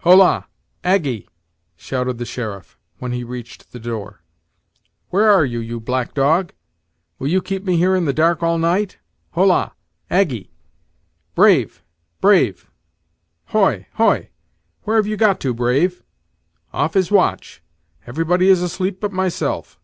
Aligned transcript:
"Holla! 0.00 0.48
Aggy!" 0.84 1.30
shouted 1.74 2.18
the 2.18 2.26
sheriff, 2.26 2.76
when 2.98 3.12
he 3.12 3.24
reached 3.24 3.72
the 3.72 3.80
door; 3.80 4.20
"where 5.08 5.30
are 5.30 5.46
you, 5.46 5.60
you 5.60 5.80
black 5.80 6.12
dog? 6.12 6.52
will 7.18 7.28
you 7.28 7.40
keep 7.40 7.64
me 7.64 7.78
here 7.78 7.96
in 7.96 8.04
the 8.04 8.12
dark 8.12 8.42
all 8.42 8.58
night? 8.58 8.98
Holla! 9.30 9.72
Aggy! 10.10 10.50
Brave! 11.34 11.82
Brave! 12.20 12.70
hoy, 13.46 13.86
hoy 13.94 14.28
where 14.82 14.96
have 14.96 15.06
you 15.06 15.16
got 15.16 15.40
to, 15.40 15.54
Brave? 15.54 16.02
Off 16.74 16.92
his 16.92 17.10
watch! 17.10 17.62
Everybody 18.06 18.50
is 18.50 18.60
asleep 18.60 19.00
but 19.00 19.10
myself! 19.10 19.80